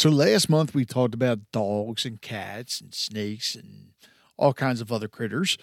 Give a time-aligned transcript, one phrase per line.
[0.00, 3.88] So last month we talked about dogs and cats and snakes and
[4.38, 5.58] all kinds of other critters.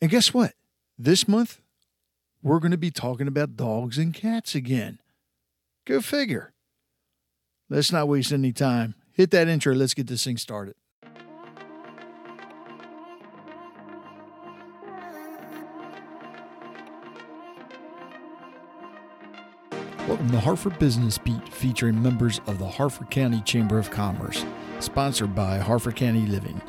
[0.00, 0.52] And guess what?
[0.96, 1.60] This month
[2.44, 5.00] we're going to be talking about dogs and cats again.
[5.84, 6.52] Go figure.
[7.68, 8.94] Let's not waste any time.
[9.12, 9.74] Hit that intro.
[9.74, 10.76] Let's get this thing started.
[20.16, 24.44] To Harford Business Beat, featuring members of the Harford County Chamber of Commerce,
[24.80, 26.60] sponsored by Harford County Living,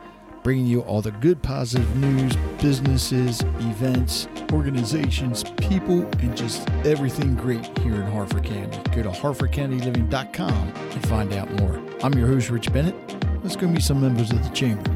[0.43, 7.65] bringing you all the good, positive news, businesses, events, organizations, people, and just everything great
[7.79, 8.77] here in Harford County.
[8.95, 11.81] Go to harfordcountyliving.com and find out more.
[12.03, 12.95] I'm your host, Rich Bennett.
[13.43, 14.91] Let's go meet some members of the Chamber.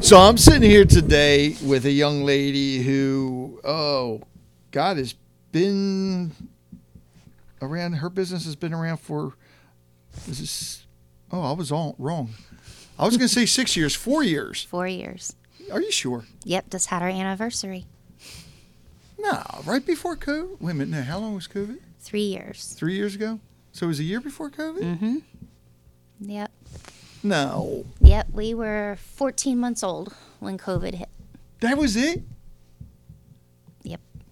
[0.00, 4.22] So I'm sitting here today with a young lady who, oh,
[4.70, 5.14] God, has
[5.50, 6.32] been
[7.62, 7.94] around.
[7.94, 9.34] Her business has been around for.
[10.28, 10.86] Is this?
[11.30, 12.30] Oh, I was all wrong.
[12.98, 14.62] I was going to say six years, four years.
[14.64, 15.34] Four years.
[15.72, 16.24] Are you sure?
[16.44, 17.86] Yep, just had our anniversary.
[19.18, 20.60] No, right before COVID.
[20.60, 20.90] Wait a minute.
[20.96, 21.78] No, how long was COVID?
[22.00, 22.74] Three years.
[22.78, 23.40] Three years ago.
[23.72, 24.80] So it was a year before COVID.
[24.80, 25.16] Mm-hmm.
[26.20, 26.50] Yep.
[27.22, 28.28] No, Yep.
[28.32, 31.08] We were 14 months old when COVID hit.
[31.60, 32.22] that was it.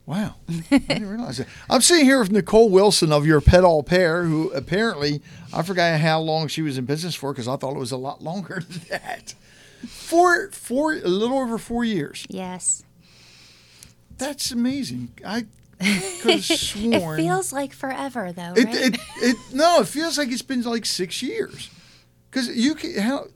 [0.06, 0.34] Wow,
[0.70, 1.48] I didn't realize that.
[1.70, 5.98] I'm sitting here with Nicole Wilson of your Pet All Pair, who apparently I forgot
[6.00, 8.62] how long she was in business for because I thought it was a lot longer
[8.69, 9.34] than that.
[9.86, 12.27] Four, four, a little over four years.
[12.28, 12.84] Yes.
[14.19, 15.12] That's amazing.
[15.24, 15.46] I
[16.20, 20.30] could have sworn It feels like forever, though, It, it, it, no, it feels like
[20.30, 21.70] it's been like six years.
[22.30, 23.27] Because you can, how,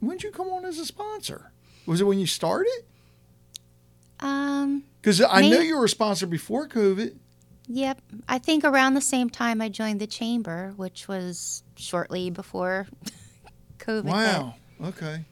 [0.00, 1.50] when did you come on as a sponsor?
[1.86, 2.84] Was it when you started?
[4.24, 4.84] Um.
[5.00, 7.14] Because I know you were a sponsor before COVID.
[7.66, 8.00] Yep.
[8.28, 12.86] I think around the same time I joined the chamber, which was shortly before
[13.78, 14.04] COVID.
[14.04, 14.04] hit.
[14.04, 14.54] Wow.
[14.82, 15.24] Okay.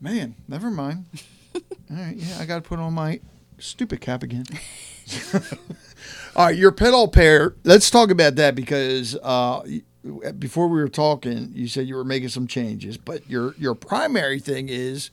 [0.00, 1.04] Man, never mind.
[1.54, 2.16] All right.
[2.16, 3.20] Yeah, I got to put on my
[3.58, 4.44] stupid cap again.
[6.36, 7.54] All right, your pedal pair.
[7.64, 9.62] Let's talk about that because uh,
[10.38, 14.40] before we were talking, you said you were making some changes, but your your primary
[14.40, 15.10] thing is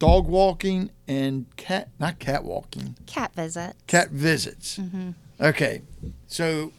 [0.00, 3.76] dog walking and cat not cat walking, Cat visit.
[3.86, 4.78] cat visits.
[4.78, 5.10] Mm-hmm.
[5.40, 5.82] Okay,
[6.26, 6.72] so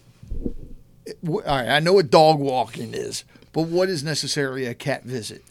[1.26, 3.24] all right, I know what dog walking is,
[3.54, 5.44] but what is necessarily a cat visit?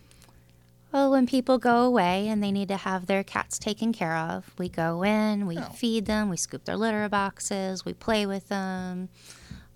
[0.92, 4.52] Well, when people go away and they need to have their cats taken care of,
[4.58, 5.62] we go in, we Oh.
[5.74, 9.08] feed them, we scoop their litter boxes, we play with them,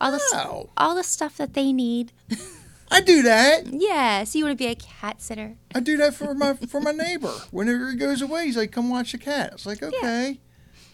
[0.01, 0.71] all the Oh.
[0.77, 2.13] all the stuff that they need.
[2.91, 3.67] I do that.
[3.67, 5.57] Yeah, so you want to be a cat sitter.
[5.75, 7.33] I do that for my for my neighbor.
[7.51, 10.41] Whenever he goes away, he's like, "Come watch the cat." It's like, okay,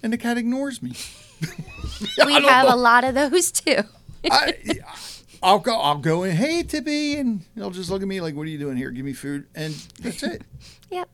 [0.02, 0.92] and the cat ignores me.
[2.24, 3.82] We have a lot of those too.
[4.30, 4.54] I,
[5.42, 5.78] I'll go.
[5.78, 6.34] I'll go in.
[6.36, 8.90] Hey, Tippy, and he'll just look at me like, "What are you doing here?
[8.90, 10.42] Give me food," and that's it.
[10.90, 11.08] Yep.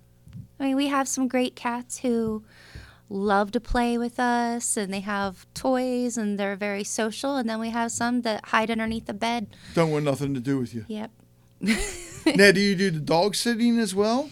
[0.58, 2.42] I mean, we have some great cats who
[3.08, 7.36] love to play with us and they have toys and they're very social.
[7.36, 9.48] And then we have some that hide underneath the bed.
[9.74, 10.84] Don't want nothing to do with you.
[10.88, 11.10] Yep.
[11.60, 14.30] now, do you do the dog sitting as well?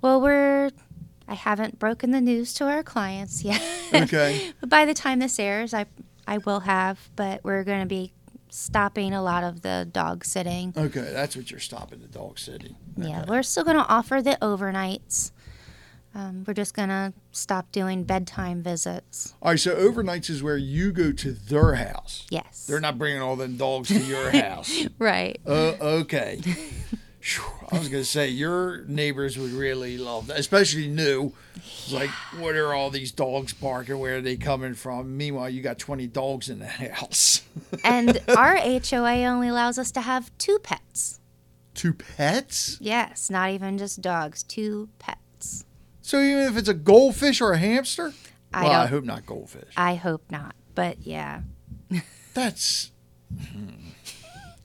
[0.00, 0.70] Well, we're.
[1.28, 3.62] I haven't broken the news to our clients yet.
[3.92, 4.52] Okay.
[4.60, 5.86] but by the time this airs, I
[6.26, 7.10] I will have.
[7.16, 8.12] But we're going to be
[8.48, 10.72] stopping a lot of the dog sitting.
[10.76, 12.76] Okay, that's what you're stopping the dog sitting.
[12.96, 15.30] Yeah, we're still going to offer the overnights.
[16.16, 19.34] Um, we're just going to stop doing bedtime visits.
[19.42, 22.26] All right, so overnights is where you go to their house.
[22.30, 22.64] Yes.
[22.66, 24.86] They're not bringing all them dogs to your house.
[24.98, 25.38] right.
[25.46, 26.40] Uh, okay.
[27.72, 31.32] I was gonna say your neighbors would really love that, especially new.
[31.56, 33.98] It's Like, what are all these dogs barking?
[33.98, 35.16] Where are they coming from?
[35.16, 37.42] Meanwhile, you got twenty dogs in the house.
[37.84, 41.18] and our HOA only allows us to have two pets.
[41.74, 42.78] Two pets.
[42.80, 45.64] Yes, not even just dogs, two pets.
[46.06, 48.12] So even if it's a goldfish or a hamster,
[48.54, 49.72] I well, I hope not goldfish.
[49.76, 51.40] I hope not, but yeah.
[52.32, 52.92] That's
[53.36, 53.88] hmm,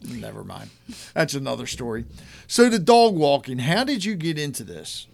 [0.04, 0.70] never mind.
[1.16, 2.06] That's another story.
[2.46, 3.58] So the dog walking.
[3.58, 5.08] How did you get into this?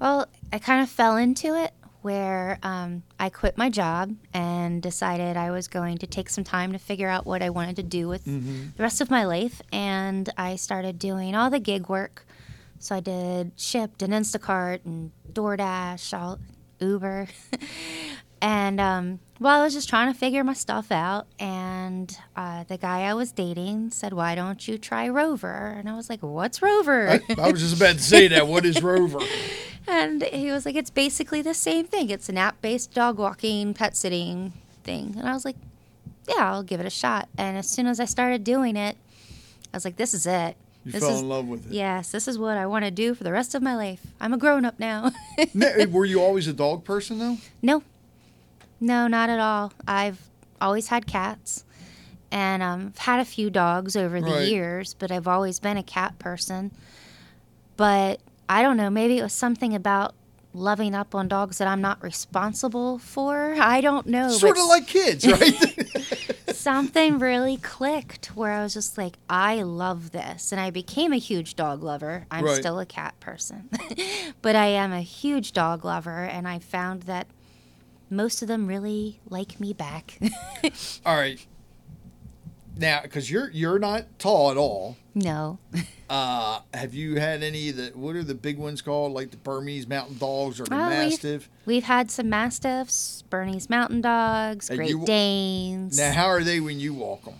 [0.00, 5.36] Well, I kind of fell into it where um, I quit my job and decided
[5.36, 8.08] I was going to take some time to figure out what I wanted to do
[8.08, 9.60] with the rest of my life.
[9.70, 12.24] And I started doing all the gig work.
[12.78, 16.38] So I did Shipt and Instacart and DoorDash, all
[16.80, 17.28] Uber.
[18.40, 21.26] and um, well, I was just trying to figure my stuff out.
[21.38, 25.74] And uh, the guy I was dating said, Why don't you try Rover?
[25.76, 27.08] And I was like, What's Rover?
[27.08, 28.46] I, I was just about to say that.
[28.46, 29.20] What is Rover?
[29.90, 32.10] And he was like, it's basically the same thing.
[32.10, 34.52] It's an app based dog walking, pet sitting
[34.84, 35.14] thing.
[35.18, 35.56] And I was like,
[36.28, 37.26] yeah, I'll give it a shot.
[37.38, 38.98] And as soon as I started doing it,
[39.72, 40.56] I was like, this is it.
[40.84, 41.72] You this fell is, in love with it.
[41.72, 44.00] Yes, this is what I want to do for the rest of my life.
[44.20, 45.10] I'm a grown up now.
[45.90, 47.36] Were you always a dog person though?
[47.62, 47.82] no,
[48.80, 49.72] no, not at all.
[49.86, 50.20] I've
[50.60, 51.64] always had cats.
[52.30, 54.48] And um, I've had a few dogs over the Right.
[54.48, 56.70] years, but I've always been a cat person.
[57.76, 60.14] But I don't know, maybe it was something about
[60.54, 63.54] loving up on dogs that I'm not responsible for.
[63.58, 64.30] I don't know.
[64.30, 65.54] sort of like kids, right?
[66.58, 70.52] something really clicked where I was just like, I love this.
[70.52, 72.26] And I became a huge dog lover.
[72.30, 72.56] I'm Right.
[72.56, 73.68] still a cat person,
[74.42, 76.24] but I am a huge dog lover.
[76.24, 77.26] And I found that
[78.10, 80.18] most of them really like me back.
[81.06, 81.44] all right.
[82.78, 84.96] Now, because you're you're not tall at all.
[85.14, 85.58] no.
[86.10, 89.36] Uh, have you had any of the what are the big ones called, like the
[89.36, 91.50] Burmese mountain dogs or the Oh, we've- Mastiff?
[91.66, 95.98] We've had some Mastiffs, Burmese Mountain Dogs, And Great you- Danes.
[95.98, 97.34] Now, how are they when you walk them?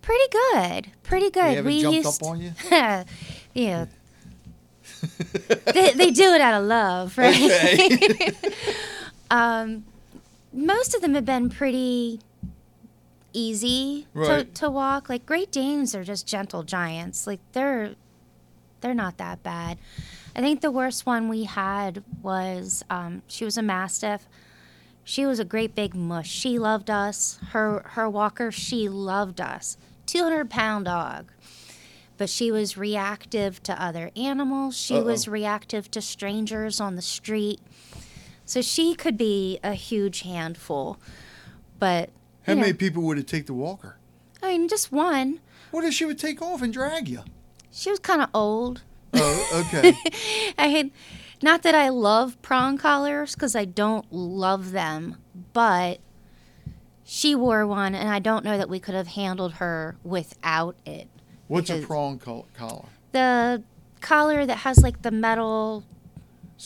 [0.00, 0.86] Pretty good.
[1.02, 1.44] Pretty good.
[1.44, 2.52] They haven't we jumped used, up on you?
[3.52, 3.86] yeah.
[5.74, 7.34] they, they do it out of love, right?
[7.92, 8.30] Okay.
[9.30, 9.84] um,
[10.52, 12.20] most of them have been pretty
[13.34, 14.54] easy to, Right.
[14.54, 15.08] to walk.
[15.10, 17.26] Like Great Danes are just gentle giants.
[17.26, 17.94] Like they're
[18.80, 19.78] they're not that bad.
[20.36, 24.26] I think the worst one we had was um, she was a mastiff.
[25.04, 26.30] She was a great big mush.
[26.30, 27.38] She loved us.
[27.50, 29.76] Her her walker, she loved us.
[30.06, 31.30] Two hundred pound dog.
[32.16, 34.76] But she was reactive to other animals.
[34.76, 35.32] She was Uh-oh.
[35.32, 37.60] reactive to strangers on the street.
[38.46, 40.98] So she could be a huge handful.
[41.80, 42.10] But
[42.46, 43.98] How know, many people would it take to walk her?
[44.42, 45.40] I mean, just one.
[45.70, 47.22] What if she would take off and drag you?
[47.70, 48.82] She was kind of old.
[49.14, 49.94] Oh, okay.
[50.58, 50.90] I had,
[51.42, 55.16] not that I love prong collars because I don't love them,
[55.52, 56.00] but
[57.04, 61.08] she wore one, and I don't know that we could have handled her without it.
[61.48, 62.86] What's a prong col- collar?
[63.12, 63.62] The
[64.00, 65.84] collar that has like the metal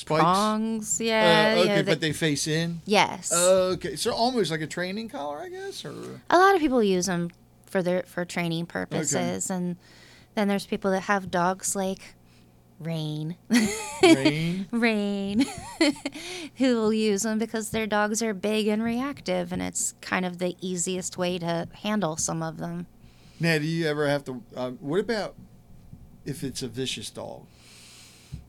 [0.01, 0.21] Spikes.
[0.23, 1.55] prongs, Uh, yeah.
[1.57, 2.81] you okay, know, but they face in.
[2.87, 3.33] yes.
[3.33, 5.95] Okay, so almost like a training collar, I guess, or
[6.31, 7.31] a lot of people use them
[7.67, 9.77] for their for training purposes, and
[10.35, 12.15] then there's people that have dogs like
[12.81, 13.35] Rain.
[14.03, 14.69] rain.
[14.73, 15.45] Rain,
[16.59, 20.39] who will use them because their dogs are big and reactive, and it's kind of
[20.39, 22.87] the easiest way to handle some of them.
[23.41, 24.43] now, do you ever have to?
[24.57, 25.35] Um, what about
[26.25, 27.47] if it's a vicious dog?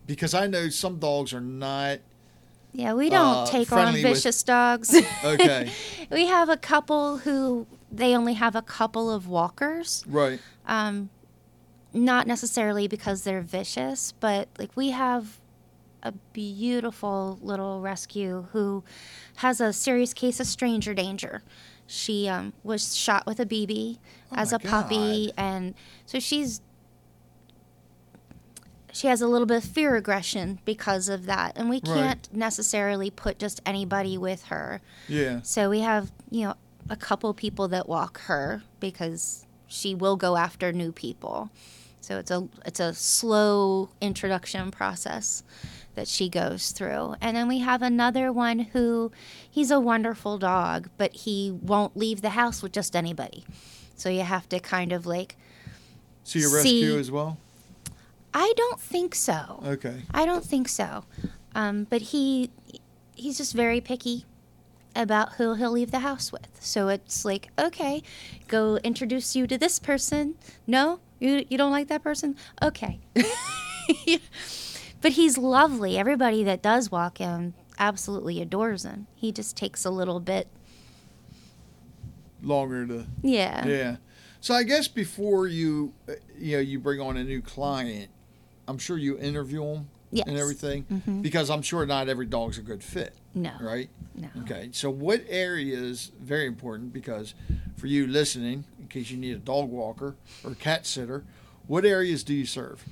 [0.10, 2.00] Because I know some dogs are not
[2.74, 4.94] Yeah, we don't Uh, take on friendly with- vicious dogs.
[5.24, 5.72] okay.
[6.12, 10.04] we have a couple who they only have a couple of walkers.
[10.08, 10.40] right.
[10.68, 11.10] Um,
[11.94, 15.40] not necessarily because they're vicious, but like we have
[16.04, 18.84] a beautiful little rescue who
[19.38, 21.42] has a serious case of stranger danger.
[21.88, 23.98] She um, was shot with a BB
[24.32, 25.34] Oh as a puppy, God.
[25.38, 25.74] and
[26.06, 26.62] so she's
[28.92, 33.10] she has a little bit of fear aggression because of that, and we can't necessarily
[33.10, 34.82] put just anybody with her.
[35.08, 35.42] Yeah.
[35.44, 36.56] So we have, you know,
[36.90, 41.50] a couple people that walk her because she will go after new people.
[42.02, 45.44] So it's a it's a slow introduction process
[45.96, 47.16] that she goes through.
[47.22, 49.12] And then we have another one who
[49.50, 53.44] he's a wonderful dog, but he won't leave the house with just anybody.
[53.96, 55.36] So you have to kind of like
[56.24, 57.38] So you See- rescue as well?
[58.34, 59.62] I don't think so.
[59.66, 60.04] Okay.
[60.14, 61.06] I don't think so.
[61.56, 62.52] Um, but he
[63.16, 64.26] he's just very picky
[64.96, 66.50] about who he'll leave the house with.
[66.60, 68.02] So it's like, okay,
[68.48, 70.36] go introduce you to this person.
[70.68, 72.36] No, you you don't like that person?
[72.62, 73.00] Okay.
[75.02, 75.98] but he's lovely.
[75.98, 79.08] Everybody that does walk him absolutely adores him.
[79.16, 80.48] He just takes a little bit.
[82.42, 83.66] Longer to Yeah.
[83.66, 83.96] Yeah.
[84.42, 88.10] So I guess before you, uh, you know, you bring on a new client,
[88.70, 90.28] I'm sure you interview them Yes.
[90.28, 91.22] and everything Mhm.
[91.22, 93.52] because I'm sure not every dog's a good fit, No.
[93.62, 93.90] right?
[94.16, 94.30] No.
[94.42, 94.70] Okay.
[94.74, 97.34] So what areas very important because
[97.78, 101.24] for you listening, in case you need a dog walker or cat sitter,
[101.68, 102.84] what areas do you serve?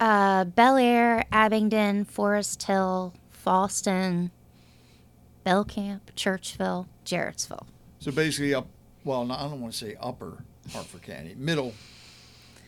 [0.00, 4.30] Uh, Bel Air, Abingdon, Forest Hill, Falston,
[5.44, 7.66] Belcamp, Churchville, Jarrettsville.
[8.00, 8.68] So basically up,
[9.04, 11.74] well, no, I don't want to say upper Harford County, middle,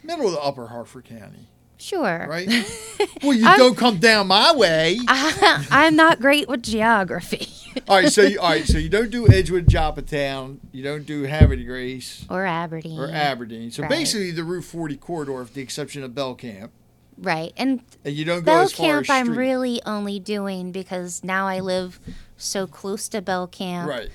[0.02, 1.46] middle of the upper Harford County,
[1.80, 2.26] Sure.
[2.28, 2.48] right?
[3.22, 4.98] well, you don't come down my way.
[5.08, 7.48] I, I'm not great with geography
[7.88, 11.22] all right, so you, all right, so you don't do Edgewood, Joppatown, you don't do
[11.22, 12.98] Havre Grace or Aberdeen.
[12.98, 13.70] or Aberdeen.
[13.70, 13.90] So Right.
[13.90, 16.70] basically, the Route 40 corridor, with the exception of Belcamp.
[17.18, 17.52] Right.
[17.56, 21.60] And and you don't go as far as I'm really only doing because now I
[21.60, 22.00] live
[22.38, 23.86] so close to Belcamp.
[23.86, 24.08] right.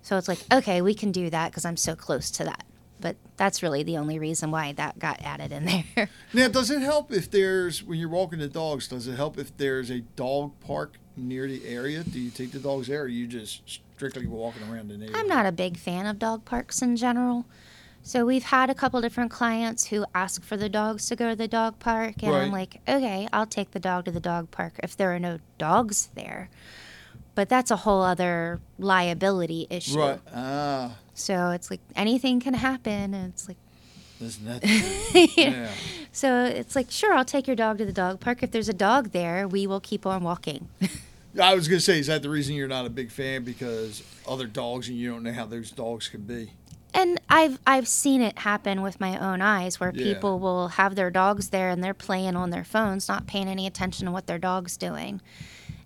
[0.00, 2.64] So it's like, okay, we can do that because I'm so close to that.
[3.00, 6.08] But that's really the only reason why that got added in there.
[6.32, 8.88] Now, does it help if there's when you're walking the dogs?
[8.88, 12.04] Does it help if there's a dog park near the area?
[12.04, 15.20] Do you take the dogs there, or are you just strictly walking around the neighborhood?
[15.20, 17.46] I'm not a big fan of dog parks in general.
[18.02, 21.34] So we've had a couple different clients who ask for the dogs to go to
[21.36, 24.74] the dog park, and I'm like, okay, I'll take the dog to the dog park
[24.82, 26.48] if there are no dogs there.
[27.36, 29.98] But that's a whole other liability issue.
[30.00, 30.18] Right.
[30.34, 33.58] Ah, So it's like anything can happen, and it's like,
[34.20, 34.62] isn't that?
[34.62, 35.26] true?
[35.36, 35.70] yeah.
[36.12, 38.42] so it's like, sure, I'll take your dog to the dog park.
[38.42, 40.68] If there's a dog there, we will keep on walking.
[41.40, 44.46] I was gonna say, is that the reason you're not a big fan because other
[44.46, 46.50] dogs and you don't know how those dogs can be?
[46.94, 50.14] And I've I've seen it happen with my own eyes where Yeah.
[50.14, 53.66] people will have their dogs there and they're playing on their phones, not paying any
[53.66, 55.20] attention to what their dog's doing.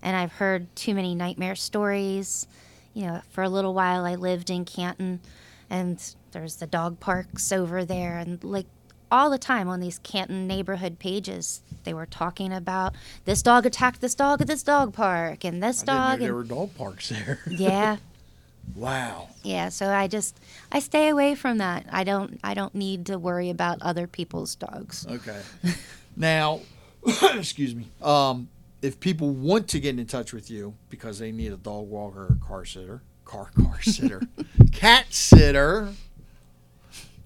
[0.01, 2.47] And I've heard too many nightmare stories.
[2.93, 5.21] You know, for a little while I lived in Canton
[5.69, 6.03] and
[6.33, 8.65] there's the dog parks over there and like
[9.09, 12.93] all the time on these Canton neighborhood pages they were talking about
[13.23, 16.43] this dog attacked this dog at this dog park and this I dog there were
[16.43, 17.39] dog parks there.
[17.47, 17.97] yeah
[18.75, 19.29] wow.
[19.43, 20.39] yeah, so I just
[20.71, 21.85] I stay away from that.
[21.91, 25.05] I don't I don't need to worry about other people's dogs.
[25.09, 25.39] Okay.
[26.15, 26.61] now,
[27.33, 27.87] excuse me.
[28.01, 28.49] Um,
[28.81, 32.25] if people want to get in touch with you because they need a dog walker
[32.25, 34.21] or car sitter, car car sitter,
[34.71, 35.89] cat sitter,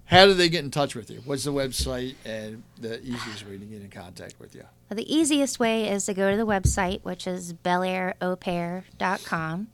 [0.05, 1.21] how do they get in touch with you?
[1.25, 4.63] What's the website and the easiest way to get in contact with you?
[4.89, 9.67] The easiest way is to go to the website, which is belairaupair.com,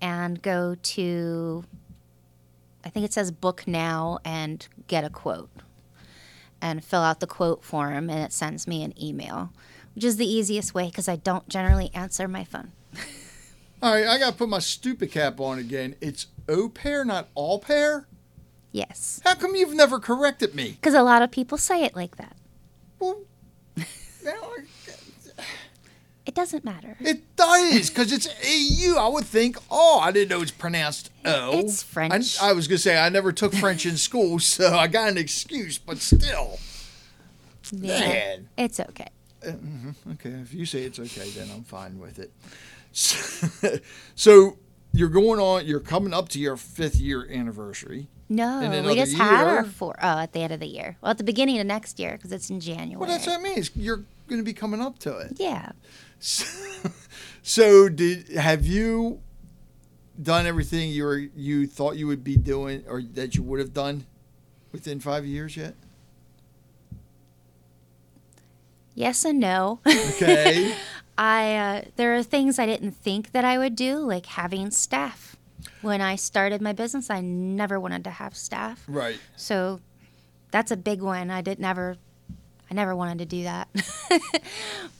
[0.00, 1.64] and go to
[2.86, 5.50] I think it says book now and get a quote.
[6.62, 9.52] And fill out the quote form and it sends me an email,
[9.96, 12.70] which is the easiest way because I don't generally answer my phone.
[13.82, 15.96] All right, I got to put my stupid cap on again.
[16.02, 18.06] It's au pair, not all pair.
[18.72, 19.20] Yes.
[19.24, 20.72] How come you've never corrected me?
[20.72, 22.36] Because a lot of people say it like that.
[22.98, 23.22] Well,
[24.24, 24.52] now
[26.26, 26.96] It doesn't matter.
[27.00, 28.98] It does, because it's AU.
[28.98, 31.58] I would think, oh, I didn't know it's pronounced O.
[31.58, 32.40] It's French.
[32.40, 35.08] I, I was going to say, I never took French in school, so I got
[35.08, 36.58] an excuse, but still.
[37.72, 37.98] Yeah.
[37.98, 38.48] Man.
[38.56, 39.08] It's okay.
[39.46, 42.32] Uh, mm-hmm, okay, if you say it's okay, then I'm fine with it.
[42.92, 43.78] So,
[44.14, 44.58] so
[44.92, 48.08] you're going on, you're coming up to your fifth year anniversary.
[48.28, 49.64] No, we just had our year?
[49.64, 49.94] four.
[50.02, 50.96] Oh, at the end of the year.
[51.00, 52.96] Well, at the beginning of next year because it's in January.
[52.98, 53.62] Well, that's what I mean.
[53.76, 55.34] You're going to be coming up to it.
[55.36, 55.72] Yeah.
[57.48, 59.20] So, did have you
[60.20, 63.72] done everything you were you thought you would be doing, or that you would have
[63.72, 64.04] done
[64.72, 65.76] within five years yet?
[68.96, 69.78] Yes and no.
[69.86, 70.74] Okay.
[71.18, 75.36] I uh, there are things I didn't think that I would do, like having staff.
[75.82, 78.82] When I started my business, I never wanted to have staff.
[78.88, 79.20] right.
[79.36, 79.80] So
[80.50, 81.30] that's a big one.
[81.30, 81.96] I did never
[82.70, 83.68] I never wanted to do that.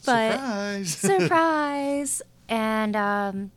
[0.04, 0.88] but Surprise.
[0.94, 3.50] surprise and um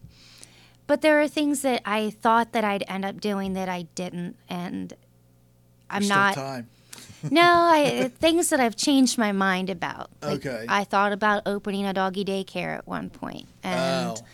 [0.88, 4.36] but there are things that i thought that i'd end up doing that i didn't
[4.50, 4.93] and
[5.91, 6.67] i'm Still not time.
[7.30, 10.66] No i uh, things that i've changed my mind about Like, Okay.
[10.68, 14.26] i thought about opening a doggy daycare at one point and Oh.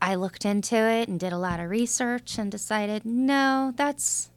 [0.00, 4.30] i looked into it and did a lot of research and decided no that's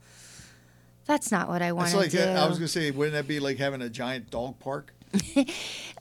[1.05, 3.39] that's not what i want to like do I was gonna say, wouldn't that be
[3.39, 4.91] like having a giant dog park?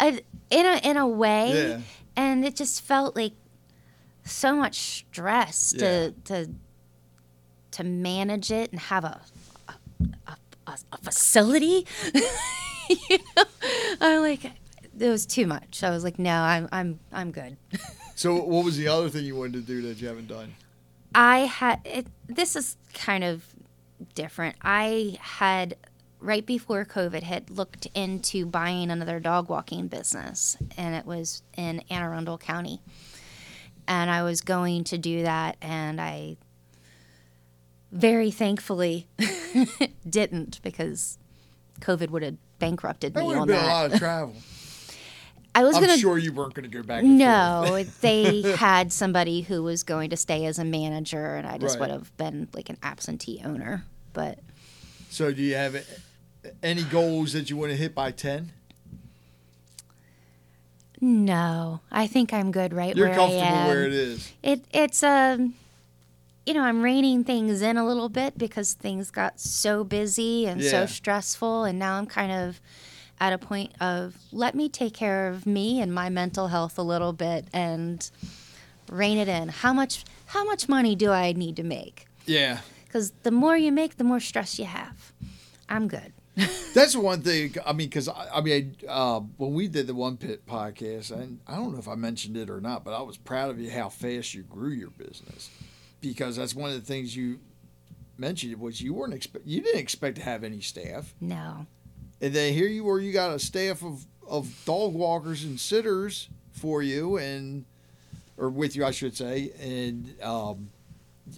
[0.00, 1.80] In a in a way, Yeah.
[2.16, 3.32] and it just felt like
[4.24, 4.74] so much
[5.08, 5.80] stress Yeah.
[5.80, 6.50] to to
[7.72, 9.20] to manage it and have a
[9.68, 9.74] a,
[10.28, 11.86] a, a, a facility.
[12.88, 13.44] you know,
[14.00, 15.82] I'm like it was too much.
[15.82, 17.56] I was like, no, I'm I'm I'm good.
[18.16, 20.54] So, what was the other thing you wanted to do that you haven't done?
[21.14, 23.44] I had it, this is kind of
[24.14, 24.56] different.
[24.62, 25.76] I had
[26.20, 31.82] right before COVID had looked into buying another dog walking business, and it was in
[31.90, 32.80] Anne Arundel County.
[33.86, 36.36] And I was going to do that, and I
[37.94, 39.06] very thankfully
[40.08, 41.16] didn't because
[41.80, 43.64] COVID would have bankrupted That me would have on been that.
[43.64, 44.34] a lot of travel.
[45.56, 47.04] I was I'm gonna sure you weren't going to go back.
[47.04, 51.78] No, they had somebody who was going to stay as a manager, and I just
[51.78, 51.88] Right.
[51.88, 53.84] would have been like an absentee owner.
[54.12, 54.40] But
[55.10, 55.76] So, do you have
[56.60, 58.50] any goals that you want to hit by ten?
[61.00, 63.66] no, I think I'm good right You're where comfortable I am.
[63.68, 64.32] where it is.
[64.42, 65.54] It it's um,
[66.46, 70.60] you know, I'm reining things in a little bit because things got so busy and
[70.60, 70.70] Yeah.
[70.70, 72.60] so stressful, and now I'm kind of
[73.20, 76.82] at a point of let me take care of me and my mental health a
[76.82, 78.10] little bit and
[78.90, 79.48] rein it in.
[79.48, 82.06] How much how much money do I need to make?
[82.26, 82.58] Yeah.
[82.86, 85.12] Because the more you make, the more stress you have.
[85.68, 86.12] I'm good.
[86.74, 87.54] That's one thing.
[87.64, 91.38] I mean, because I, I, mean, uh, when we did the One Pit podcast, and
[91.46, 93.70] I don't know if I mentioned it or not, but I was proud of you
[93.70, 95.50] how fast you grew your business,
[96.08, 97.40] because that's one of the things you
[98.16, 101.14] mentioned was you weren't expect you didn't expect to have any staff.
[101.20, 101.66] No.
[102.20, 106.28] And then here you were, you got a staff of of dog walkers and sitters
[106.52, 107.64] for you, and
[108.36, 110.70] or with you, I should say, and um,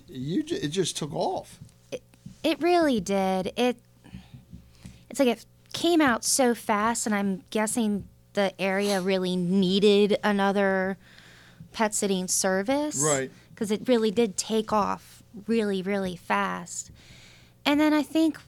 [0.08, 1.58] you it just took off.
[1.90, 2.02] It,
[2.42, 3.52] it really did.
[3.56, 3.76] It
[5.10, 10.98] it's like it came out so fast, and I'm guessing the area really needed another
[11.72, 13.02] pet sitting service.
[13.02, 13.30] Right.
[13.56, 16.90] Because it really did take off really, really fast.
[17.64, 18.38] And then I think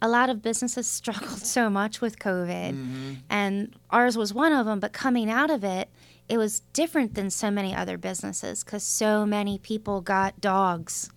[0.00, 3.14] a lot of businesses struggled so much with COVID, mm-hmm.
[3.28, 4.80] and ours was one of them.
[4.80, 5.90] But coming out of it,
[6.28, 11.10] it was different than so many other businesses because so many people got dogs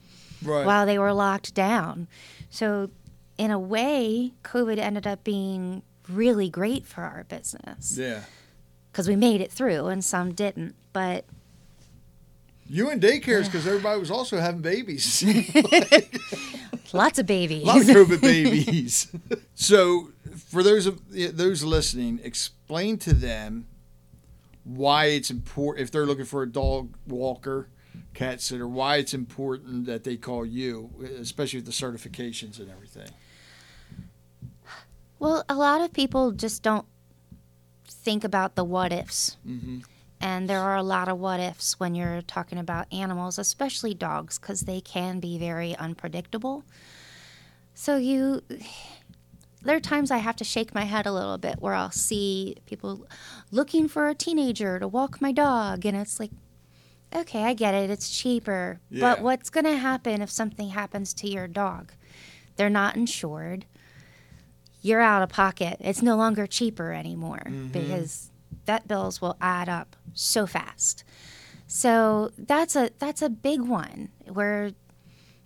[0.43, 0.65] right.
[0.65, 2.07] while they were locked down.
[2.49, 2.91] So
[3.37, 7.97] in a way, COVID ended up being really great for our business.
[7.97, 8.21] Yeah.
[8.91, 10.75] Because we made it through and some didn't.
[10.93, 11.25] But
[12.71, 15.23] you in daycares because everybody was also having babies.
[16.93, 17.63] Lots of babies.
[17.63, 19.11] Lots of COVID babies.
[19.55, 20.09] so,
[20.49, 23.67] for those of those listening, explain to them
[24.63, 27.67] why it's important if they're looking for a dog walker
[28.13, 33.09] cat sitter why it's important that they call you especially with the certifications and everything
[35.21, 36.87] well, a lot of people just don't
[37.87, 39.37] think about the what ifs.
[39.47, 39.81] Mm-hmm.
[40.21, 44.37] And there are a lot of what ifs when you're talking about animals, especially dogs,
[44.37, 46.63] because they can be very unpredictable.
[47.73, 48.43] So you,
[49.63, 52.57] there are times I have to shake my head a little bit where I'll see
[52.65, 53.07] people
[53.49, 56.31] looking for a teenager to walk my dog, and it's like,
[57.13, 58.79] okay, I get it, it's cheaper.
[58.89, 59.01] Yeah.
[59.01, 61.93] But what's going to happen if something happens to your dog?
[62.57, 63.65] They're not insured
[64.81, 65.77] you're out of pocket.
[65.79, 67.67] It's no longer cheaper anymore mm-hmm.
[67.67, 68.30] because
[68.65, 71.03] vet bills will add up so fast.
[71.67, 74.71] So that's a that's a big one where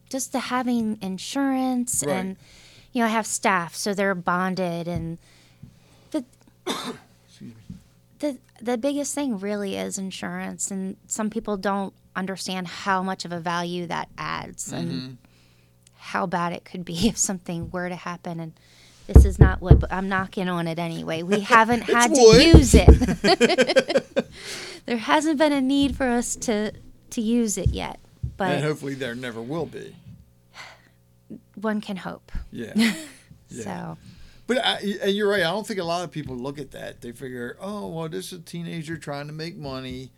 [0.10, 2.14] just the having insurance right.
[2.14, 2.38] and
[2.92, 5.18] you know I have staff so they're bonded and
[6.12, 6.26] the
[8.20, 13.32] the the biggest thing really is insurance and some people don't understand how much of
[13.32, 14.76] a value that adds mm-hmm.
[14.78, 15.18] and
[15.98, 18.54] how bad it could be if something were to happen and
[19.08, 21.24] this is not wood, but I'm knocking on it anyway.
[21.24, 22.46] We haven't had to wood.
[22.46, 24.26] use it.
[24.86, 26.72] there hasn't been a need for us to
[27.12, 28.00] to use it yet,
[28.38, 29.96] but and hopefully there never will be.
[31.56, 32.32] One can hope.
[32.52, 32.74] Yeah.
[32.76, 33.64] yeah.
[33.64, 33.98] So.
[34.48, 35.42] But I, and you're right.
[35.42, 37.02] I don't think a lot of people look at that.
[37.02, 40.12] They figure, oh, well, this is a teenager trying to make money.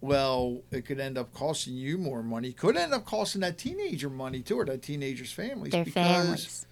[0.00, 2.52] Well, it could end up costing you more money.
[2.52, 5.72] Could end up costing that teenager money too, or that teenager's families.
[5.72, 6.64] Their families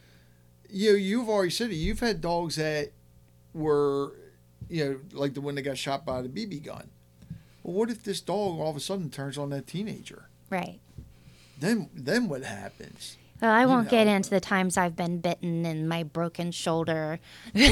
[0.68, 1.76] you know, you've already said it.
[1.76, 2.92] You've had dogs that
[3.54, 4.12] were,
[4.68, 6.90] you know, like the one that got shot by the BB gun.
[7.62, 10.28] Well, what if this dog all of a sudden turns on that teenager?
[10.50, 10.80] Right.
[11.58, 13.16] Then, then what happens?
[13.40, 13.90] Well, I won't know.
[13.90, 17.20] get into the times I've been bitten and my broken shoulder.
[17.54, 17.70] Those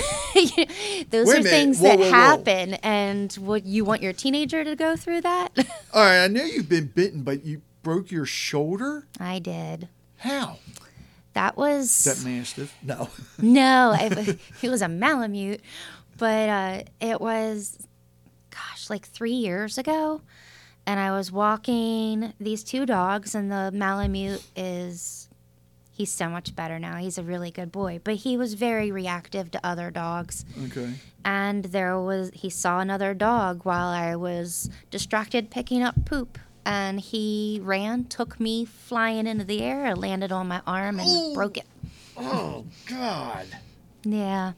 [1.26, 4.94] Wait are things whoa, that whoa, happen, and what you want your teenager to go
[4.94, 5.48] through that?
[5.92, 9.08] All right, I know you've been bitten, but you broke your shoulder.
[9.18, 9.88] I did.
[10.18, 10.58] How?
[11.36, 12.74] That was that mastiff.
[12.82, 15.60] No, no, it, it was a Malamute,
[16.16, 17.86] but uh, it was,
[18.48, 20.22] gosh, like three years ago,
[20.86, 25.28] and I was walking these two dogs, and the Malamute is.
[25.90, 26.96] He's so much better now.
[26.96, 30.44] He's a really good boy, but he was very reactive to other dogs.
[30.66, 30.92] Okay.
[31.24, 37.00] And there was he saw another dog while I was distracted picking up poop and
[37.00, 41.32] he ran, took me flying into the air, landed on my arm and Ooh.
[41.32, 41.66] broke it.
[42.16, 43.46] Oh God.
[44.02, 44.52] Yeah.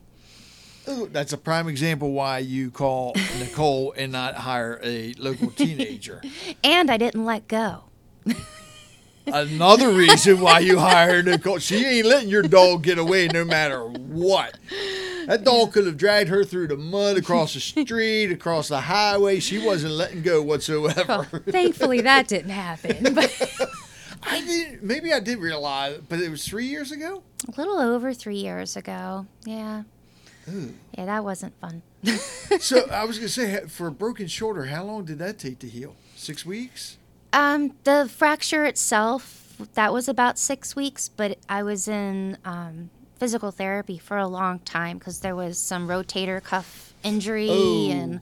[0.88, 6.22] Ooh, that's a prime example why you call Nicole and not hire a local teenager.
[6.64, 7.84] and I didn't let go.
[9.26, 11.58] Another reason why you hire Nicole.
[11.58, 14.56] She ain't letting your dog get away no matter what.
[15.28, 19.40] That dog could have dragged her through the mud, across the street, across the highway.
[19.40, 21.04] She wasn't letting go whatsoever.
[21.30, 23.14] Well, thankfully, that didn't happen.
[23.14, 23.70] But
[24.22, 24.82] I did.
[24.82, 27.22] Maybe I did realize, but it was three years ago.
[27.46, 29.26] A little over three years ago.
[29.44, 29.82] Yeah.
[30.50, 30.72] Ooh.
[30.96, 31.82] Yeah, that wasn't fun.
[32.58, 35.68] so I was gonna say, for a broken shoulder, how long did that take to
[35.68, 35.94] heal?
[36.16, 36.96] Six weeks.
[37.34, 43.50] Um, the fracture itself, that was about six weeks, but I was in um, physical
[43.50, 47.90] therapy for a long time because there was some rotator cuff injury oh.
[47.90, 48.20] and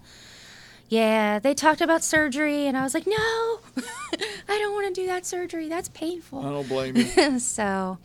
[0.89, 5.07] Yeah, they talked about surgery, and I was like, no, I don't want to do
[5.09, 5.69] that surgery.
[5.69, 6.41] That's painful.
[6.41, 7.39] I don't blame you.
[7.41, 7.99] so,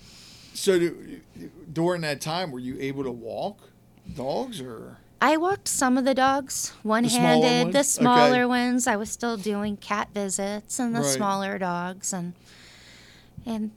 [0.54, 1.22] so do,
[1.72, 3.60] during that time, were you able to walk
[4.16, 4.98] dogs or?
[5.22, 7.84] I walked some of the dogs one handed, the Okay.
[7.84, 8.88] smaller ones.
[8.88, 11.10] I was still doing cat visits and the Right.
[11.10, 12.34] smaller dogs, and
[13.46, 13.70] and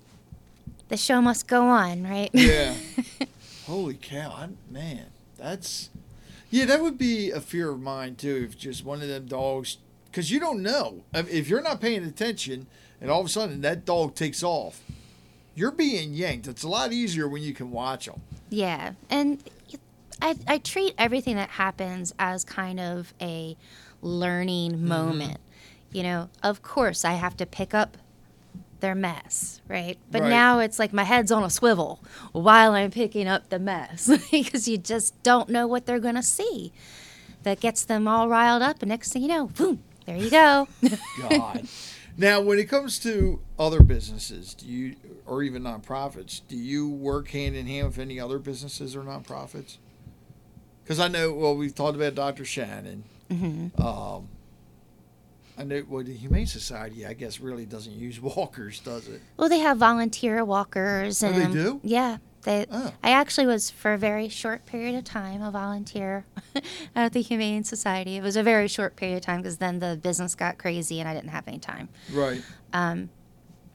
[0.88, 2.31] the show must go on, right?
[2.33, 2.75] Yeah.
[3.66, 4.31] Holy cow!
[4.37, 5.07] I, man,
[5.38, 5.90] that's
[6.51, 6.66] yeah.
[6.66, 8.47] That would be a fear of mine too.
[8.49, 12.66] If just one of them dogs, because you don't know if you're not paying attention,
[13.01, 14.83] and all of a sudden that dog takes off,
[15.55, 16.47] you're being yanked.
[16.47, 18.20] It's a lot easier when you can watch them.
[18.51, 19.42] Yeah, and
[20.20, 23.57] I, I treat everything that happens as kind of a
[24.03, 24.88] learning mm-hmm.
[24.88, 25.38] moment.
[25.92, 27.97] You know, of course, I have to pick up
[28.81, 29.99] their mess, right?
[30.11, 30.31] But Right.
[30.31, 34.69] now it's like my head's on a swivel while I'm picking up the mess because
[34.69, 36.73] you just don't know what they're going to see.
[37.45, 40.67] That gets them all riled up, and next thing you know, boom, there you go.
[41.21, 41.69] God.
[42.17, 47.29] now, when it comes to other businesses, do you or even nonprofits, do you work
[47.29, 49.77] hand in hand with any other businesses or nonprofits?
[50.83, 52.45] Because I know, well, we've talked about Dr.
[52.45, 53.05] Shannon.
[53.31, 54.29] hmm Um,
[55.57, 59.21] I know, well, the Humane Society, I guess, really doesn't use walkers, does it?
[59.37, 61.23] Well, they have volunteer walkers.
[61.23, 61.81] Oh, And, they do?
[61.83, 62.19] Yeah.
[62.43, 62.93] They, Oh.
[63.03, 66.25] I actually was, for a very short period of time, a volunteer
[66.95, 68.17] at the Humane Society.
[68.17, 71.09] It was a very short period of time because then the business got crazy and
[71.09, 71.88] I didn't have any time.
[72.12, 72.43] Right.
[72.73, 73.09] Um,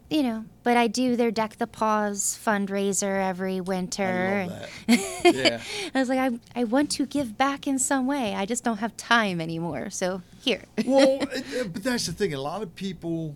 [0.10, 4.04] you know, but I do their Deck the Paws fundraiser every winter.
[4.04, 5.16] I love and- that.
[5.36, 5.62] Yeah.
[5.94, 8.34] I was like, I, I want to give back in some way.
[8.34, 9.90] I just don't have time anymore.
[9.90, 10.64] So here.
[10.86, 12.34] well, it, it- but that's the thing.
[12.34, 13.36] A lot of people,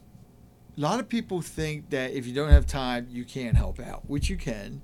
[0.77, 4.09] a lot of people think that if you don't have time, you can't help out,
[4.09, 4.81] which you can,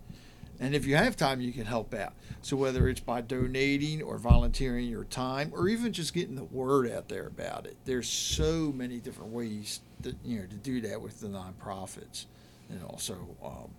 [0.59, 2.13] and if you have time, you can help out.
[2.41, 6.91] So whether it's by donating or volunteering your time, or even just getting the word
[6.91, 11.01] out there about it, there's so many different ways that you know to do that
[11.01, 12.25] with the nonprofits,
[12.69, 13.15] and also.
[13.43, 13.71] Um,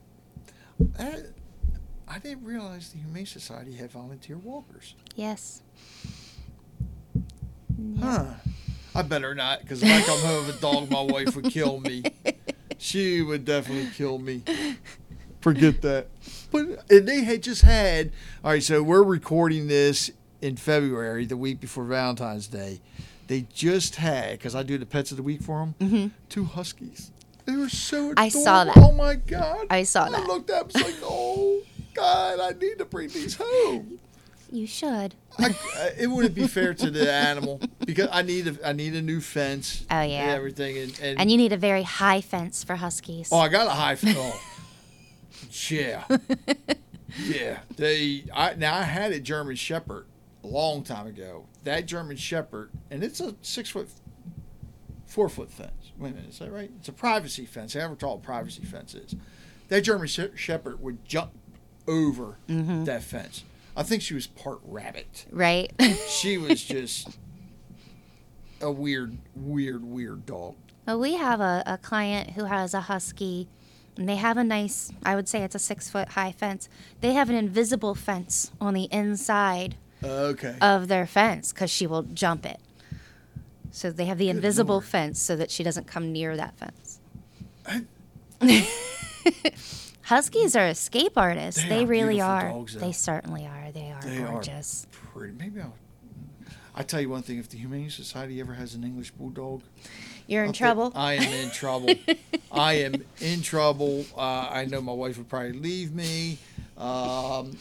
[0.99, 1.17] I,
[2.09, 4.95] I didn't realize the Humane Society had volunteer walkers.
[5.15, 5.63] yes.
[8.01, 8.25] Huh.
[8.95, 11.79] I better not, because if I come home with a dog, my wife would kill
[11.81, 12.03] me.
[12.79, 14.43] She would definitely kill me.
[15.41, 16.09] Forget that.
[16.51, 18.11] But and they had just had.
[18.43, 22.81] All right, so we're recording this in February, the week before Valentine's Day.
[23.31, 26.45] They just had, because I do the pets of the week for them, hmm two
[26.47, 27.13] huskies.
[27.45, 28.11] They were so.
[28.11, 28.23] Adorable.
[28.25, 28.77] I saw that.
[28.77, 29.67] Oh my god!
[29.71, 30.21] I saw that.
[30.21, 31.63] I looked up, was like, oh
[31.95, 34.01] god, I need to bring these home.
[34.51, 35.15] You should.
[35.39, 38.97] I, I- it wouldn't be fair to the animal because I need a I need
[38.97, 39.87] a new fence.
[39.89, 40.23] Oh, yeah.
[40.25, 43.29] and everything and, and, And you need a very high fence for huskies.
[43.31, 44.19] oh I got a high fence.
[44.19, 44.41] Oh,
[45.71, 46.03] yeah,
[47.17, 47.59] yeah.
[47.77, 50.07] They I now I had a German Shepherd
[50.43, 51.47] a long time ago.
[51.65, 53.89] That German Shepherd and it's a six foot,
[55.07, 55.93] four foot fence.
[55.99, 56.71] Wait a minute, is that right?
[56.79, 57.75] It's a privacy fence.
[57.75, 59.15] However tall a privacy fence is.
[59.69, 61.33] That German She- Shepherd would jump
[61.87, 62.85] over Mhm.
[62.87, 63.45] that fence.
[63.77, 65.27] I think she was part rabbit.
[65.31, 65.73] right?
[66.09, 67.19] she was just
[68.61, 70.55] a weird, weird, weird dog.
[70.87, 73.49] well, we have a, a client who has a husky,
[73.97, 76.69] and they have a nice, I would say it's a six foot high fence.
[77.01, 80.57] They have an invisible fence on the inside Okay.
[80.61, 82.59] of their fence because she will jump it.
[83.71, 84.85] So they have the Good invisible Lord.
[84.87, 87.01] fence so that she doesn't come near that fence.
[87.67, 87.87] I-
[90.03, 91.63] Huskies are escape artists.
[91.63, 92.49] They They, are really are.
[92.49, 93.71] dogs, they certainly are.
[93.73, 94.27] They are They are.
[94.33, 94.87] gorgeous.
[94.91, 95.35] Pretty.
[95.39, 95.75] Maybe I'll.
[96.75, 99.63] I tell you one thing: if the Humane Society ever has an English bulldog,
[100.27, 100.91] You're in trouble.
[100.97, 101.91] I am in trouble.
[102.51, 104.05] I am in trouble.
[104.17, 106.39] Uh, I know my wife would probably leave me.
[106.77, 107.57] Um,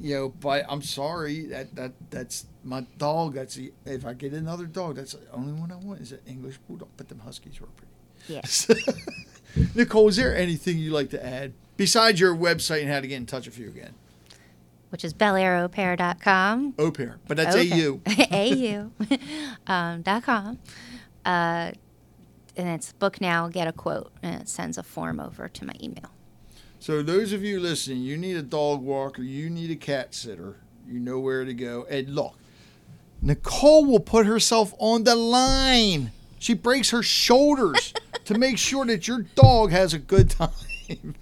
[0.00, 3.34] you know, but I'm sorry that that that's my dog.
[3.34, 6.20] That's the, if I get another dog, that's the only one I want is an
[6.26, 6.88] English bulldog.
[6.96, 7.92] But them huskies were pretty.
[8.28, 8.42] yeah.
[9.74, 13.16] Nicole, is there anything you'd like to add besides your website and how to get
[13.16, 13.94] in touch with you again?
[14.90, 16.74] Which is belairaupair.com.
[16.78, 17.86] Au pair, but that's Okay.
[17.86, 18.00] AU.
[18.32, 18.90] AU
[19.66, 20.58] um, dot com.
[21.24, 21.72] Uh,
[22.56, 25.74] and it's book now, get a quote, and it sends a form over to my
[25.82, 26.10] email.
[26.86, 30.54] So those of you listening, you need a dog walker, you need a cat sitter,
[30.86, 31.84] you know where to go.
[31.90, 32.38] And look,
[33.20, 36.12] Nicole will put herself on the line.
[36.38, 37.92] She breaks her shoulders
[38.26, 41.16] to make sure that your dog has a good time.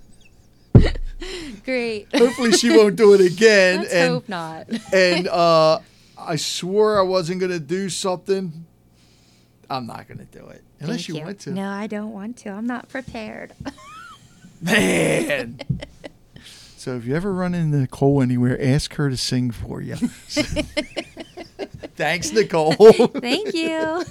[1.64, 2.14] Great.
[2.14, 3.78] Hopefully she won't do it again.
[3.78, 4.66] Let's and hope not.
[4.92, 5.78] and uh,
[6.18, 8.66] I swore I wasn't gonna do something.
[9.70, 11.52] I'm not gonna do it unless Thank you, want to.
[11.52, 12.50] No, I don't want to.
[12.50, 13.54] I'm not prepared.
[14.62, 15.60] Man.
[16.76, 19.96] so if you ever run into Nicole anywhere, ask her to sing for you.
[21.96, 22.72] Thanks, Nicole.
[22.74, 24.04] Thank you.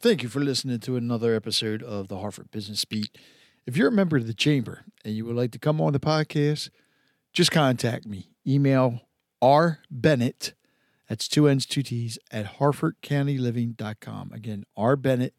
[0.00, 3.16] Thank you for listening to another episode of the Harford Business Beat.
[3.66, 6.00] If you're a member of the chamber and you would like to come on the
[6.00, 6.70] podcast,
[7.32, 8.30] just contact me.
[8.46, 9.00] Email
[9.42, 10.54] R Bennett,
[11.08, 14.32] that's two N's, two T's, at harfordcountyliving.com.
[14.32, 15.34] Again, R Bennett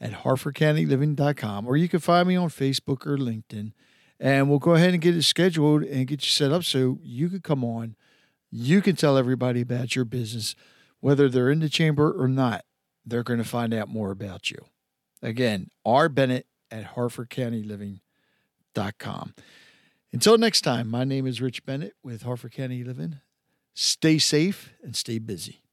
[0.00, 1.66] at harfordcountyliving.com.
[1.66, 3.72] Or you can find me on Facebook or LinkedIn.
[4.20, 7.28] And we'll go ahead and get it scheduled and get you set up so you
[7.28, 7.96] can come on.
[8.50, 10.54] You can tell everybody about your business,
[11.00, 12.64] whether they're in the chamber or not.
[13.04, 14.58] They're going to find out more about you.
[15.20, 19.34] Again, R Bennett at harfordcountyliving.com.
[20.12, 23.18] Until next time, my name is Rich Bennett with Harford County Living.
[23.74, 25.63] Stay safe and stay busy.